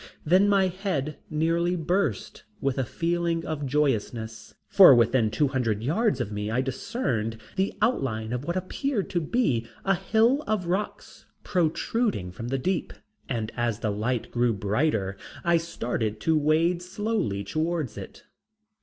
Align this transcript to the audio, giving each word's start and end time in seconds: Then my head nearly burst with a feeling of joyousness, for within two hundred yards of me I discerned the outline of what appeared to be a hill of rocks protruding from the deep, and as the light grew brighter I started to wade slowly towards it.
Then 0.25 0.49
my 0.49 0.65
head 0.65 1.17
nearly 1.29 1.75
burst 1.75 2.43
with 2.59 2.79
a 2.79 2.83
feeling 2.83 3.45
of 3.45 3.67
joyousness, 3.67 4.55
for 4.67 4.95
within 4.95 5.29
two 5.29 5.49
hundred 5.49 5.83
yards 5.83 6.19
of 6.19 6.31
me 6.31 6.49
I 6.49 6.59
discerned 6.59 7.37
the 7.55 7.77
outline 7.83 8.33
of 8.33 8.43
what 8.43 8.55
appeared 8.55 9.11
to 9.11 9.21
be 9.21 9.67
a 9.85 9.93
hill 9.93 10.43
of 10.47 10.65
rocks 10.65 11.27
protruding 11.43 12.31
from 12.31 12.47
the 12.47 12.57
deep, 12.57 12.93
and 13.29 13.51
as 13.55 13.81
the 13.81 13.91
light 13.91 14.31
grew 14.31 14.53
brighter 14.53 15.17
I 15.43 15.57
started 15.57 16.19
to 16.21 16.35
wade 16.35 16.81
slowly 16.81 17.43
towards 17.43 17.95
it. 17.95 18.23